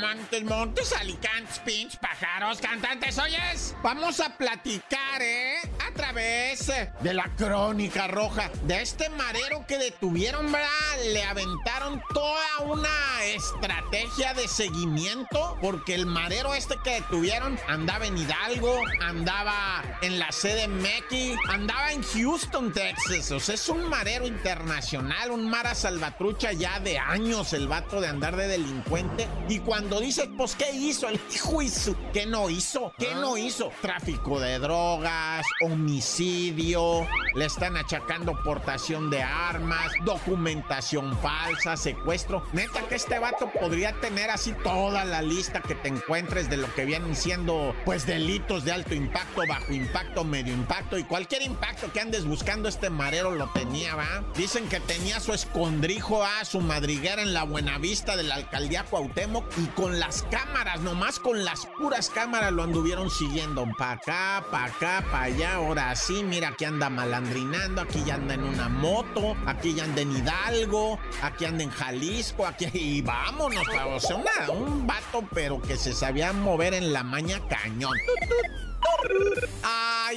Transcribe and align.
Montes, 0.00 0.42
Montes, 0.44 0.92
Alicantes, 0.92 1.58
Pinch, 1.60 1.98
Pájaros, 1.98 2.58
Cantantes. 2.60 3.18
Oyes, 3.18 3.74
vamos 3.82 4.20
a 4.20 4.36
platicar, 4.36 5.20
¿eh? 5.20 5.56
A 5.86 5.92
través 5.92 6.72
de 7.00 7.14
la 7.14 7.24
crónica 7.36 8.06
roja 8.08 8.50
de 8.64 8.82
este 8.82 9.08
marero 9.10 9.66
que 9.66 9.78
detuvieron, 9.78 10.50
¿verdad? 10.50 10.68
Le 11.12 11.22
aventaron 11.22 12.02
toda 12.14 12.58
una 12.64 13.11
estrategia 13.34 14.34
de 14.34 14.48
seguimiento 14.48 15.56
porque 15.60 15.94
el 15.94 16.06
marero 16.06 16.54
este 16.54 16.76
que 16.82 16.94
detuvieron 16.94 17.58
andaba 17.68 18.06
en 18.06 18.18
Hidalgo, 18.18 18.78
andaba 19.00 19.82
en 20.02 20.18
la 20.18 20.30
sede 20.32 20.68
Mequi, 20.68 21.34
andaba 21.48 21.92
en 21.92 22.02
Houston, 22.02 22.72
Texas. 22.72 23.30
O 23.30 23.40
sea, 23.40 23.54
es 23.54 23.68
un 23.68 23.88
marero 23.88 24.26
internacional, 24.26 25.30
un 25.30 25.48
mara 25.48 25.74
salvatrucha 25.74 26.52
ya 26.52 26.80
de 26.80 26.98
años 26.98 27.52
el 27.52 27.68
vato 27.68 28.00
de 28.00 28.08
andar 28.08 28.36
de 28.36 28.48
delincuente. 28.48 29.28
Y 29.48 29.60
cuando 29.60 30.00
dice, 30.00 30.28
pues, 30.36 30.54
¿qué 30.54 30.72
hizo? 30.72 31.08
El 31.08 31.20
hijo 31.34 31.62
hizo. 31.62 31.96
¿Qué 32.12 32.26
no 32.26 32.50
hizo? 32.50 32.92
¿Qué 32.98 33.14
no 33.14 33.36
hizo? 33.36 33.72
Tráfico 33.80 34.40
de 34.40 34.58
drogas, 34.58 35.46
homicidio, 35.64 37.06
le 37.34 37.44
están 37.46 37.76
achacando 37.76 38.40
portación 38.42 39.10
de 39.10 39.22
armas, 39.22 39.92
documentación 40.04 41.16
falsa, 41.18 41.76
secuestro. 41.76 42.42
Neta 42.52 42.80
que 42.88 42.96
este 42.96 43.18
vato 43.22 43.50
podría 43.52 43.92
tener 44.00 44.30
así 44.30 44.52
toda 44.64 45.04
la 45.04 45.22
lista 45.22 45.60
que 45.62 45.76
te 45.76 45.88
encuentres 45.88 46.50
de 46.50 46.56
lo 46.56 46.72
que 46.74 46.84
vienen 46.84 47.14
siendo, 47.14 47.74
pues, 47.84 48.04
delitos 48.04 48.64
de 48.64 48.72
alto 48.72 48.94
impacto, 48.94 49.42
bajo 49.48 49.72
impacto, 49.72 50.24
medio 50.24 50.52
impacto 50.52 50.98
y 50.98 51.04
cualquier 51.04 51.42
impacto 51.42 51.92
que 51.92 52.00
andes 52.00 52.24
buscando 52.24 52.68
este 52.68 52.90
marero 52.90 53.30
lo 53.30 53.46
tenía, 53.50 53.94
¿va? 53.94 54.24
Dicen 54.36 54.68
que 54.68 54.80
tenía 54.80 55.20
su 55.20 55.32
escondrijo 55.32 56.24
a 56.24 56.44
su 56.44 56.60
madriguera 56.60 57.22
en 57.22 57.32
la 57.32 57.44
Buenavista 57.44 58.16
de 58.16 58.24
la 58.24 58.34
alcaldía 58.34 58.84
Cuauhtémoc 58.84 59.44
y 59.56 59.66
con 59.68 60.00
las 60.00 60.24
cámaras, 60.24 60.80
nomás 60.80 61.20
con 61.20 61.44
las 61.44 61.66
puras 61.78 62.10
cámaras 62.10 62.52
lo 62.52 62.64
anduvieron 62.64 63.08
siguiendo 63.08 63.66
pa' 63.78 63.92
acá, 63.92 64.44
pa' 64.50 64.64
acá, 64.64 65.04
pa' 65.12 65.22
allá, 65.22 65.54
ahora 65.54 65.94
sí, 65.94 66.24
mira, 66.24 66.48
aquí 66.48 66.64
anda 66.64 66.90
malandrinando, 66.90 67.82
aquí 67.82 68.02
ya 68.04 68.14
anda 68.14 68.34
en 68.34 68.42
una 68.42 68.68
moto, 68.68 69.36
aquí 69.46 69.74
ya 69.74 69.84
anda 69.84 70.00
en 70.00 70.16
Hidalgo, 70.16 70.98
aquí 71.22 71.44
anda 71.44 71.62
en 71.62 71.70
Jalisco, 71.70 72.44
aquí 72.46 72.66
y 72.72 73.02
vámonos, 73.12 73.66
o 73.68 74.00
sea, 74.00 74.50
un 74.50 74.86
vato 74.86 75.22
pero 75.34 75.60
que 75.60 75.76
se 75.76 75.92
sabía 75.92 76.32
mover 76.32 76.74
en 76.74 76.92
la 76.92 77.02
maña 77.02 77.40
cañón. 77.48 77.96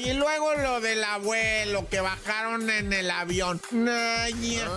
Y 0.05 0.13
luego 0.13 0.53
lo 0.53 0.81
del 0.81 1.03
abuelo 1.03 1.89
que 1.89 1.99
bajaron 1.99 2.69
en 2.69 2.93
el 2.93 3.09
avión. 3.09 3.59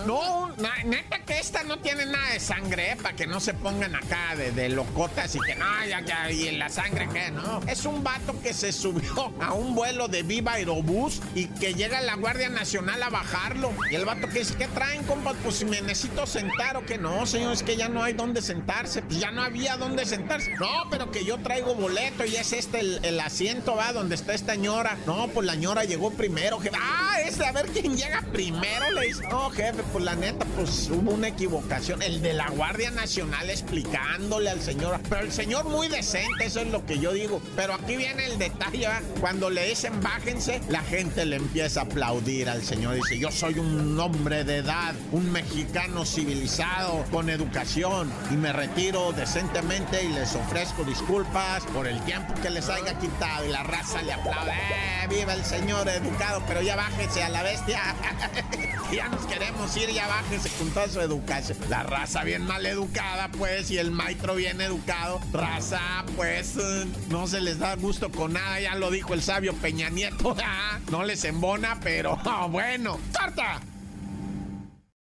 No, 0.07 0.49
neta 0.83 1.19
que 1.23 1.37
esta 1.37 1.63
no 1.63 1.77
tiene 1.77 2.07
nada 2.07 2.31
de 2.31 2.39
sangre, 2.39 2.93
¿eh? 2.93 2.95
Para 2.95 3.15
que 3.15 3.27
no 3.27 3.39
se 3.39 3.53
pongan 3.53 3.95
acá 3.95 4.35
de, 4.35 4.69
locotas 4.69 5.35
y 5.35 5.39
que 5.39 5.53
no, 5.53 5.65
ya, 5.87 6.01
ya, 6.01 6.31
y 6.31 6.57
la 6.57 6.69
sangre 6.69 7.07
que 7.09 7.29
no. 7.29 7.61
Es 7.67 7.85
un 7.85 8.03
vato 8.03 8.41
que 8.41 8.55
se 8.55 8.71
subió 8.71 9.31
a 9.39 9.53
un 9.53 9.75
vuelo 9.75 10.07
de 10.07 10.23
Viva 10.23 10.53
Aerobús 10.53 11.21
y 11.35 11.45
que 11.45 11.75
llega 11.75 12.01
la 12.01 12.15
Guardia 12.15 12.49
Nacional 12.49 13.03
a 13.03 13.09
bajarlo. 13.09 13.71
Y 13.91 13.95
el 13.95 14.05
vato 14.05 14.27
que 14.29 14.39
dice, 14.39 14.55
¿qué 14.55 14.67
traen, 14.67 15.03
compa? 15.03 15.35
Pues 15.43 15.57
si 15.57 15.65
me 15.65 15.79
necesito 15.81 16.25
sentar 16.25 16.75
o 16.75 16.85
que 16.87 16.97
no, 16.97 17.27
señor, 17.27 17.53
es 17.53 17.61
que 17.61 17.77
ya 17.77 17.87
no 17.87 18.01
hay 18.01 18.13
dónde 18.13 18.41
sentarse. 18.41 19.03
Pues 19.03 19.19
ya 19.19 19.29
no 19.29 19.43
había 19.43 19.77
dónde 19.77 20.07
sentarse. 20.07 20.55
No, 20.55 20.89
pero 20.89 21.11
que 21.11 21.23
yo 21.23 21.37
traigo 21.37 21.75
boleto 21.75 22.25
y 22.25 22.35
es 22.35 22.51
este 22.51 22.79
el, 22.79 22.99
el 23.05 23.19
asiento, 23.19 23.75
va, 23.75 23.93
donde 23.93 24.15
está 24.15 24.33
esta 24.33 24.55
ñora. 24.55 24.97
No, 25.05 25.18
pues 25.27 25.45
la 25.45 25.55
ñora 25.55 25.83
llegó 25.83 26.11
primero, 26.11 26.59
jefe. 26.59 26.77
Ah, 26.79 27.08
a 27.37 27.51
ver 27.51 27.67
quién 27.67 27.95
llega 27.95 28.23
primero, 28.33 28.91
le 28.91 29.07
dice. 29.07 29.27
No, 29.29 29.49
jefe, 29.51 29.83
pues 29.91 30.03
la 30.03 30.15
neta, 30.15 30.45
pues 30.55 30.89
hubo 30.89 31.11
una 31.11 31.27
equivocación. 31.27 32.01
El 32.01 32.21
de 32.21 32.33
la 32.33 32.49
Guardia 32.49 32.89
Nacional 32.91 33.49
explicándole 33.49 34.49
al 34.49 34.61
señor. 34.61 34.99
Pero 35.07 35.21
el 35.21 35.31
señor 35.31 35.65
muy 35.65 35.87
decente, 35.87 36.45
eso 36.45 36.61
es 36.61 36.67
lo 36.67 36.85
que 36.85 36.97
yo 36.97 37.13
digo. 37.13 37.41
Pero 37.55 37.75
aquí 37.75 37.95
viene 37.95 38.25
el 38.25 38.39
detalle, 38.39 38.87
Cuando 39.19 39.49
le 39.49 39.69
dicen 39.69 40.01
bájense, 40.01 40.59
la 40.69 40.81
gente 40.81 41.25
le 41.25 41.35
empieza 41.35 41.81
a 41.81 41.83
aplaudir 41.83 42.49
al 42.49 42.63
señor. 42.63 42.95
Dice, 42.95 43.19
yo 43.19 43.31
soy 43.31 43.59
un 43.59 43.99
hombre 43.99 44.43
de 44.43 44.57
edad, 44.57 44.95
un 45.11 45.31
mexicano 45.31 46.05
civilizado, 46.05 47.05
con 47.11 47.29
educación, 47.29 48.11
y 48.31 48.35
me 48.35 48.51
retiro 48.53 49.11
decentemente 49.11 50.03
y 50.03 50.09
les 50.09 50.35
ofrezco 50.35 50.83
disculpas 50.83 51.63
por 51.73 51.87
el 51.87 52.01
tiempo 52.05 52.33
que 52.41 52.49
les 52.49 52.67
haya 52.69 52.97
quitado. 52.97 53.45
Y 53.45 53.49
la 53.49 53.63
raza 53.63 54.01
le 54.01 54.13
aplaude. 54.13 54.51
¡Eh, 54.51 55.07
viva 55.09 55.33
el 55.33 55.45
señor 55.45 55.87
educado! 55.87 56.43
Pero 56.47 56.61
ya 56.61 56.75
a 57.21 57.29
la 57.29 57.43
bestia. 57.43 57.95
ya 58.91 59.09
nos 59.09 59.25
queremos 59.25 59.75
ir, 59.77 59.89
ya 59.91 60.07
bájese 60.07 60.49
con 60.57 60.69
toda 60.71 60.87
su 60.87 61.01
educación. 61.01 61.57
La 61.69 61.83
raza 61.83 62.23
bien 62.23 62.45
mal 62.45 62.65
educada, 62.65 63.29
pues, 63.29 63.71
y 63.71 63.77
el 63.77 63.91
maestro 63.91 64.35
bien 64.35 64.61
educado. 64.61 65.19
Raza, 65.31 65.81
pues, 66.15 66.57
eh, 66.57 66.85
no 67.09 67.27
se 67.27 67.41
les 67.41 67.59
da 67.59 67.75
gusto 67.75 68.11
con 68.11 68.33
nada, 68.33 68.59
ya 68.59 68.75
lo 68.75 68.91
dijo 68.91 69.13
el 69.13 69.21
sabio 69.21 69.53
Peña 69.55 69.89
Nieto. 69.89 70.35
no 70.91 71.03
les 71.03 71.23
embona, 71.23 71.79
pero 71.81 72.17
bueno. 72.49 72.99
¡Corta! 73.17 73.59